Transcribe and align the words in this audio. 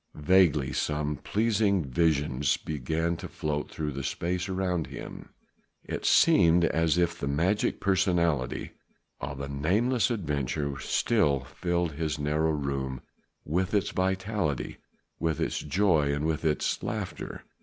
Vaguely 0.15 0.73
some 0.73 1.15
pleasing 1.17 1.85
visions 1.85 2.57
began 2.57 3.15
to 3.17 3.27
float 3.27 3.69
through 3.69 4.01
space 4.01 4.49
around 4.49 4.87
him. 4.87 5.29
It 5.83 6.07
seemed 6.07 6.65
as 6.65 6.97
if 6.97 7.13
the 7.19 7.27
magic 7.27 7.79
personality 7.79 8.71
of 9.19 9.39
a 9.39 9.47
nameless 9.47 10.09
adventurer 10.09 10.79
still 10.79 11.41
filled 11.41 11.97
this 11.97 12.17
narrow 12.17 12.49
room 12.49 13.01
with 13.45 13.75
its 13.75 13.91
vitality, 13.91 14.77
with 15.19 15.39
its 15.39 15.59
joy 15.59 16.11
and 16.11 16.25
with 16.25 16.45
its 16.45 16.81
laughter. 16.81 17.43